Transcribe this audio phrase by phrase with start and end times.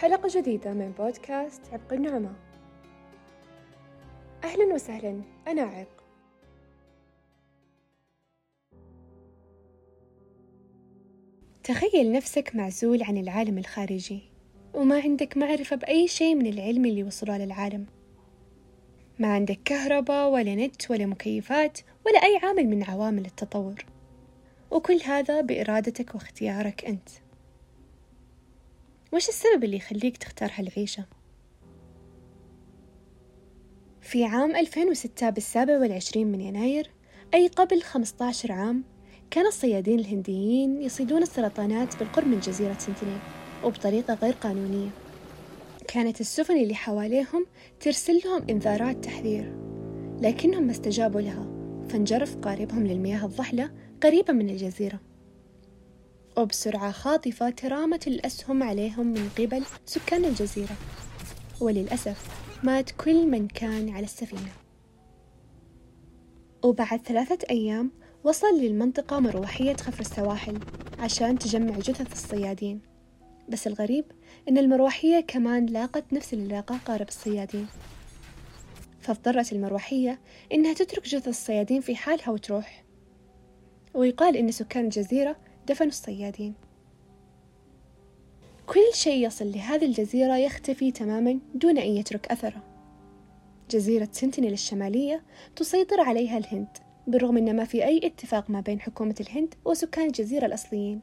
[0.00, 2.32] حلقة جديدة من بودكاست عبق النعمة.
[4.44, 6.02] أهلا وسهلا أنا عبق.
[11.62, 14.22] تخيل نفسك معزول عن العالم الخارجي
[14.74, 17.86] وما عندك معرفة بأي شيء من العلم اللي وصلوا للعالم.
[19.18, 23.84] ما عندك كهرباء ولا نت ولا مكيفات ولا أي عامل من عوامل التطور.
[24.70, 27.08] وكل هذا بإرادتك واختيارك أنت.
[29.12, 31.04] وش السبب اللي يخليك تختار هالعيشة؟
[34.00, 36.90] في عام 2006 بالسابع والعشرين من يناير
[37.34, 38.84] أي قبل 15 عام
[39.30, 43.18] كان الصيادين الهنديين يصيدون السرطانات بالقرب من جزيرة سنتينيل
[43.64, 44.90] وبطريقة غير قانونية
[45.88, 47.46] كانت السفن اللي حواليهم
[47.80, 49.54] ترسل لهم إنذارات تحذير
[50.20, 51.46] لكنهم ما استجابوا لها
[51.88, 53.70] فانجرف قاربهم للمياه الضحلة
[54.02, 55.00] قريبة من الجزيرة
[56.38, 60.76] وبسرعة خاطفة ترامت الأسهم عليهم من قبل سكان الجزيرة.
[61.60, 62.30] وللأسف
[62.62, 64.52] مات كل من كان على السفينة.
[66.64, 67.90] وبعد ثلاثة أيام
[68.24, 70.58] وصل للمنطقة مروحية خفر السواحل
[70.98, 72.80] عشان تجمع جثث الصيادين.
[73.48, 74.04] بس الغريب
[74.48, 77.66] إن المروحية كمان لاقت نفس اللي لاقاه قارب الصيادين.
[79.00, 80.18] فاضطرت المروحية
[80.52, 82.84] إنها تترك جثث الصيادين في حالها وتروح.
[83.94, 85.36] ويقال إن سكان الجزيرة
[85.68, 86.54] دفنوا الصيادين.
[88.66, 92.62] كل شيء يصل لهذه الجزيرة يختفي تماما دون أن يترك أثره.
[93.70, 95.22] جزيرة سنتينيل الشمالية
[95.56, 96.68] تسيطر عليها الهند
[97.06, 101.00] بالرغم أن ما في أي اتفاق ما بين حكومة الهند وسكان الجزيرة الأصليين.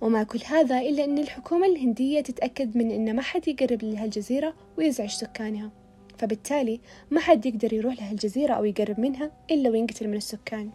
[0.00, 5.10] وما كل هذا إلا أن الحكومة الهندية تتأكد من أن ما حد يقرب لهالجزيرة ويزعج
[5.10, 5.70] سكانها.
[6.18, 6.80] فبالتالي
[7.10, 10.70] ما حد يقدر يروح لهالجزيرة أو يقرب منها إلا وينقتل من السكان.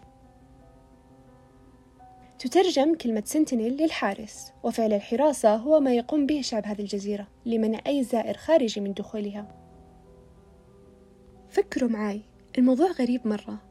[2.40, 8.04] تترجم كلمة سنتينيل للحارس وفعل الحراسة هو ما يقوم به شعب هذه الجزيرة لمنع أي
[8.04, 9.48] زائر خارجي من دخولها.
[11.50, 12.22] فكروا معاي
[12.58, 13.62] الموضوع غريب مرة.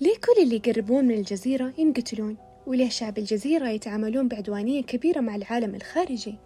[0.00, 2.36] ليه كل اللي يقربون من الجزيرة ينقتلون؟
[2.66, 6.38] وليه شعب الجزيرة يتعاملون بعدوانية كبيرة مع العالم الخارجي؟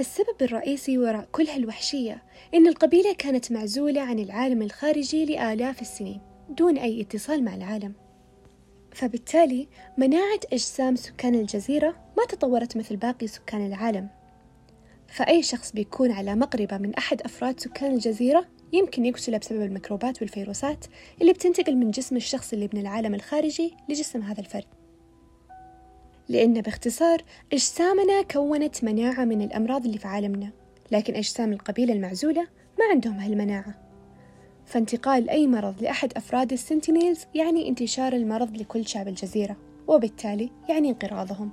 [0.00, 2.22] السبب الرئيسي وراء كل هالوحشية
[2.54, 6.27] إن القبيلة كانت معزولة عن العالم الخارجي لآلاف السنين.
[6.48, 7.92] دون أي اتصال مع العالم.
[8.92, 14.08] فبالتالي مناعة أجسام سكان الجزيرة ما تطورت مثل باقي سكان العالم.
[15.08, 20.84] فأي شخص بيكون على مقربة من أحد أفراد سكان الجزيرة يمكن يقتله بسبب الميكروبات والفيروسات
[21.20, 24.64] اللي بتنتقل من جسم الشخص اللي من العالم الخارجي لجسم هذا الفرد.
[26.28, 27.22] لأن باختصار
[27.52, 30.50] أجسامنا كونت مناعة من الأمراض اللي في عالمنا
[30.92, 32.46] لكن أجسام القبيلة المعزولة
[32.78, 33.87] ما عندهم هالمناعة.
[34.68, 39.56] فانتقال أي مرض لأحد أفراد السنتينيلز يعني انتشار المرض لكل شعب الجزيرة
[39.86, 41.50] وبالتالي يعني انقراضهم.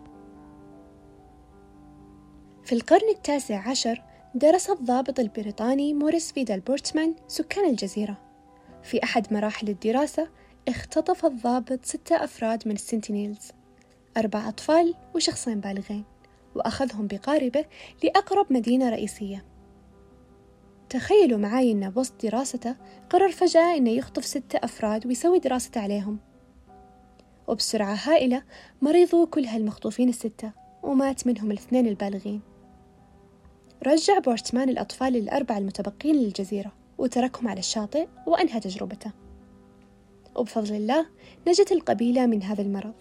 [2.64, 4.02] في القرن التاسع عشر
[4.36, 8.18] درس الضابط البريطاني موريس فيدال بورتمان سكان الجزيرة.
[8.84, 10.30] في أحد مراحل الدراسة
[10.68, 13.52] اختطف الضابط ستة أفراد من السنتينيلز
[14.18, 16.04] أربع أطفال وشخصين بالغين
[16.56, 17.66] وأخذهم بقاربه
[18.04, 19.55] لأقرب مدينة رئيسية.
[20.96, 22.76] تخيلوا معاي إنه وسط دراسته
[23.10, 26.18] قرر فجأة إنه يخطف ستة أفراد ويسوي دراسة عليهم.
[27.48, 28.44] وبسرعة هائلة
[28.82, 30.52] مرضوا كل هالمخطوفين الستة
[30.84, 32.42] ومات منهم الاثنين البالغين.
[33.88, 39.12] رجع بورتمان الأطفال الأربعة المتبقين للجزيرة وتركهم على الشاطئ وأنهى تجربته.
[40.36, 41.06] وبفضل الله
[41.48, 42.94] نجت القبيلة من هذا المرض.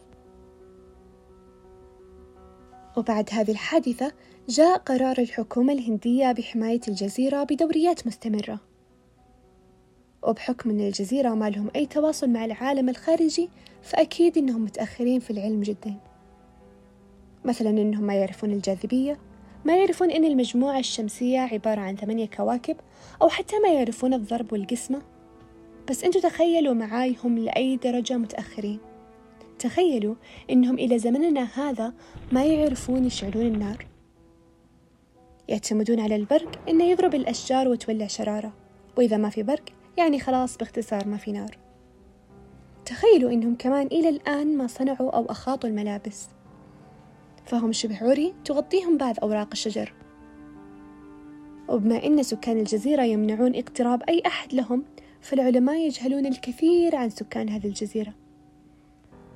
[2.97, 4.13] وبعد هذه الحادثة
[4.49, 8.61] جاء قرار الحكومة الهندية بحماية الجزيرة بدوريات مستمرة.
[10.23, 13.49] وبحكم أن الجزيرة ما لهم أي تواصل مع العالم الخارجي
[13.83, 15.95] فأكيد أنهم متأخرين في العلم جدا.
[17.45, 19.19] مثلا أنهم ما يعرفون الجاذبية
[19.65, 22.77] ما يعرفون أن المجموعة الشمسية عبارة عن ثمانية كواكب
[23.23, 25.03] أو حتى ما يعرفون الضرب والقسمة.
[25.91, 28.79] بس أنتوا تخيلوا معاي هم لأي درجة متأخرين.
[29.59, 30.15] تخيلوا
[30.51, 31.93] إنهم إلى زمننا هذا
[32.33, 33.87] ما يعرفون يشعلون النار.
[35.49, 38.53] يعتمدون على البرق إنه يضرب الأشجار وتولع شرارة
[38.99, 39.65] وإذا ما في برق
[39.97, 41.59] يعني خلاص باختصار ما في نار.
[42.85, 46.29] تخيلوا إنهم كمان إلى الآن ما صنعوا أو أخاطوا الملابس.
[47.47, 49.93] فهم شبه عري تغطيهم بعض أوراق الشجر.
[51.69, 54.85] وبما أن سكان الجزيرة يمنعون اقتراب أي أحد لهم
[55.21, 58.15] فالعلماء يجهلون الكثير عن سكان هذه الجزيرة.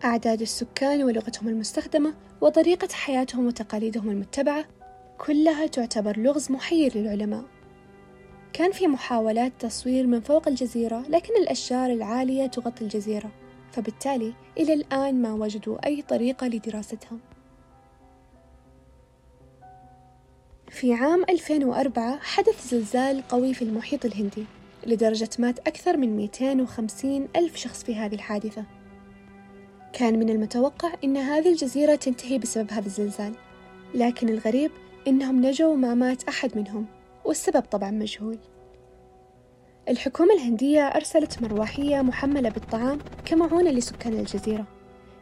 [0.04, 4.64] أعداد السكان ولغتهم المستخدمة وطريقة حياتهم وتقاليدهم المتبعة
[5.18, 7.44] كلها تعتبر لغز محير للعلماء.
[8.52, 13.30] كان في محاولات تصوير من فوق الجزيرة لكن الأشجار العالية تغطي الجزيرة
[13.72, 17.18] فبالتالي إلى الآن ما وجدوا أي طريقة لدراستها
[20.70, 24.44] في عام 2004 حدث زلزال قوي في المحيط الهندي
[24.86, 28.64] لدرجة مات أكثر من 250 ألف شخص في هذه الحادثة.
[29.98, 33.32] كان من المتوقع أن هذه الجزيرة تنتهي بسبب هذا الزلزال
[33.94, 34.70] لكن الغريب
[35.08, 36.86] أنهم نجوا وما مات أحد منهم
[37.24, 38.38] والسبب طبعا مجهول.
[39.88, 44.66] الحكومة الهندية أرسلت مروحية محملة بالطعام كمعونة لسكان الجزيرة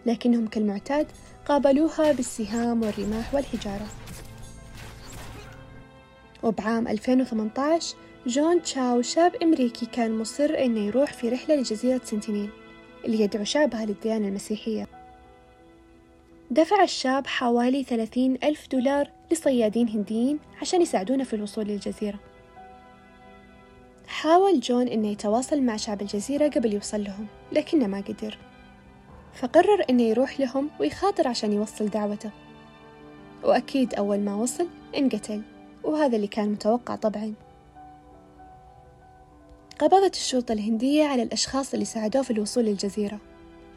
[0.07, 1.07] لكنهم كالمعتاد
[1.47, 3.87] قابلوها بالسهام والرماح والحجارة.
[6.43, 7.97] وبعام 2018
[8.27, 12.51] جون تشاو شاب أمريكي كان مصر إنه يروح في رحلة لجزيرة سنتينيل.
[13.05, 14.87] اللي يدعو شعبها للديانة المسيحية.
[16.51, 22.19] دفع الشاب حوالي ثلاثين ألف دولار لصيادين هنديين عشان يساعدونه في الوصول للجزيرة.
[24.09, 28.39] حاول جون إنه يتواصل مع شعب الجزيرة قبل يوصل لهم لكنه ما قدر.
[29.35, 32.31] فقرر إنه يروح لهم ويخاطر عشان يوصل دعوته.
[33.45, 35.43] وأكيد أول ما وصل انقتل
[35.85, 37.35] وهذا اللي كان متوقع طبعاً.
[39.79, 43.21] قبضت الشرطة الهندية على الأشخاص اللي ساعدوه في الوصول للجزيرة.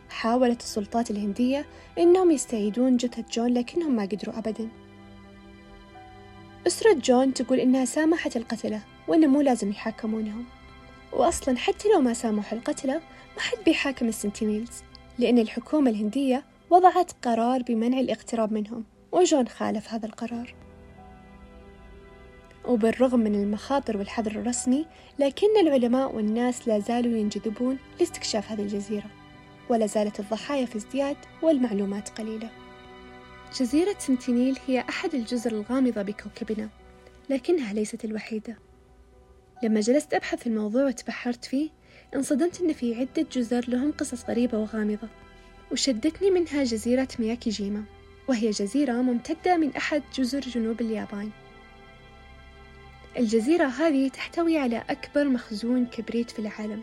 [0.09, 1.65] حاولت السلطات الهندية
[1.97, 4.69] إنهم يستعيدون جثة جون لكنهم ما قدروا أبدا.
[6.67, 10.45] أسرة جون تقول إنها سامحت القتلة وإنه مو لازم يحاكمونهم.
[11.13, 12.93] وأصلا حتى لو ما سامحوا القتلة
[13.35, 14.83] ما حد بيحاكم السنتينيلز
[15.17, 20.58] لأن الحكومة الهندية وضعت قرار بمنع الاقتراب منهم وجون خالف هذا القرار.
[22.69, 24.85] وبالرغم من المخاطر والحظر الرسمي
[25.19, 29.09] لكن العلماء والناس لا زالوا ينجذبون لاستكشاف هذه الجزيرة
[29.69, 32.49] ولا زالت الضحايا في ازدياد والمعلومات قليلة.
[33.59, 36.69] جزيرة سنتينيل هي أحد الجزر الغامضة بكوكبنا
[37.29, 38.57] لكنها ليست الوحيدة.
[39.63, 41.69] لما جلست أبحث في الموضوع وتبحرت فيه
[42.15, 45.07] انصدمت أن في عدة جزر لهم قصص غريبة وغامضة
[45.71, 47.83] وشدتني منها جزيرة مياكيجيما
[48.27, 51.29] وهي جزيرة ممتدة من أحد جزر جنوب اليابان.
[53.19, 56.81] الجزيرة هذه تحتوي على أكبر مخزون كبريت في العالم.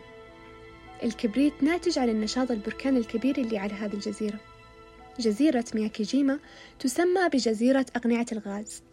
[1.03, 4.39] الكبريت ناتج عن النشاط البركان الكبير اللي على هذه الجزيرة.
[5.19, 6.39] جزيرة مياكيجيما
[6.79, 8.83] تسمى بجزيرة أقنعة الغاز.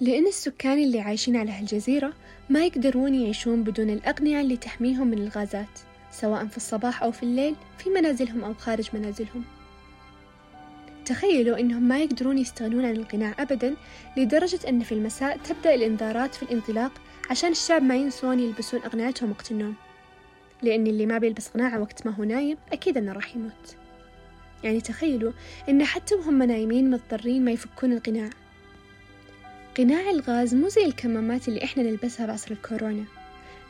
[0.00, 2.12] لأن السكان اللي عايشين على هالجزيرة
[2.50, 5.78] ما يقدرون يعيشون بدون الأقنعة اللي تحميهم من الغازات
[6.10, 9.44] سواء في الصباح أو في الليل في منازلهم أو خارج منازلهم.
[11.06, 13.76] تخيلوا أنهم ما يقدرون يستغنون عن القناع أبدا
[14.16, 16.92] لدرجة أن في المساء تبدأ الإنذارات في الانطلاق
[17.30, 19.74] عشان الشعب ما ينسون يلبسون أقنعتهم وقت النوم.
[20.62, 23.76] لأن اللي ما بيلبس قناعة وقت ما هو نايم أكيد أنه راح يموت.
[24.64, 25.32] يعني تخيلوا
[25.68, 28.30] أن حتى وهم نايمين مضطرين ما يفكون القناع.
[29.78, 33.04] قناع الغاز مو زي الكمامات اللي إحنا نلبسها بعصر الكورونا.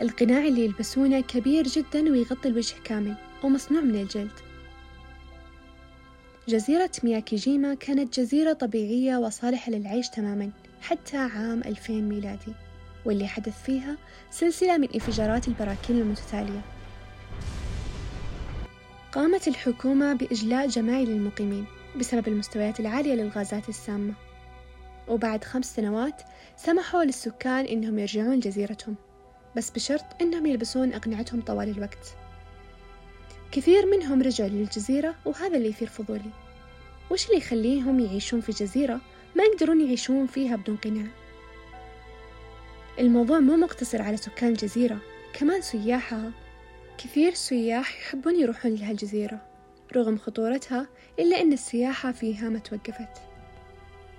[0.02, 4.45] القناع اللي يلبسونه كبير جدا ويغطي الوجه كامل ومصنوع من الجلد.
[6.48, 10.50] جزيرة مياكيجيما كانت جزيرة طبيعية وصالحة للعيش تماما
[10.82, 12.52] حتى عام 2000 ميلادي.
[13.04, 13.96] واللي حدث فيها
[14.30, 16.60] سلسلة من انفجارات البراكين المتتالية.
[19.12, 21.66] قامت الحكومة بإجلاء جماعي للمقيمين
[21.98, 24.14] بسبب المستويات العالية للغازات السامة.
[25.08, 26.22] وبعد خمس سنوات
[26.56, 28.96] سمحوا للسكان إنهم يرجعون جزيرتهم
[29.56, 32.25] بس بشرط إنهم يلبسون أقنعتهم طوال الوقت.
[33.52, 36.30] كثير منهم رجعوا للجزيرة وهذا اللي يثير فضولي.
[37.10, 39.00] وش اللي يخليهم يعيشون في جزيرة
[39.36, 41.06] ما يقدرون يعيشون فيها بدون قناع؟
[42.98, 44.98] الموضوع مو مقتصر على سكان الجزيرة
[45.32, 46.32] كمان سياحها
[46.98, 49.40] كثير سياح يحبون يروحون لهالجزيرة
[49.96, 50.86] رغم خطورتها
[51.18, 53.08] إلا أن السياحة فيها ما توقفت.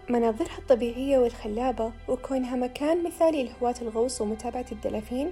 [0.10, 5.32] مناظرها الطبيعية والخلابة وكونها مكان مثالي لهواة الغوص ومتابعة الدلافين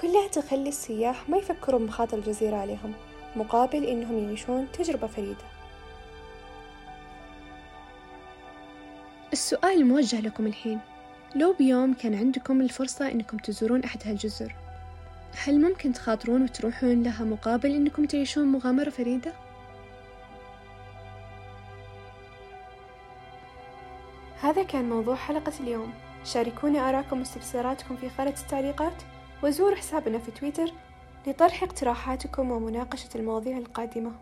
[0.00, 2.92] كلها تخلي السياح ما يفكروا بمخاطر الجزيرة عليهم
[3.36, 5.44] مقابل إنهم يعيشون تجربة فريدة.
[9.32, 10.80] السؤال موجه لكم الحين.
[11.34, 14.54] لو بيوم كان عندكم الفرصة إنكم تزورون أحد هالجزر
[15.44, 19.32] هل ممكن تخاطرون وتروحون لها مقابل إنكم تعيشون مغامرة فريدة؟
[24.40, 25.92] هذا كان موضوع حلقة اليوم.
[26.24, 29.02] شاركونا آراءكم واستفساراتكم في خانة التعليقات.
[29.42, 30.72] وزوروا حسابنا في تويتر
[31.26, 34.12] لطرح اقتراحاتكم ومناقشة المواضيع القادمة.